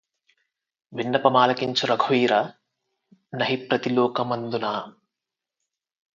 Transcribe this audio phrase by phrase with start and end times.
[0.93, 2.33] విన్నపమాలకించు రఘువీర
[3.35, 4.73] నహిప్రతిలోకమందు నా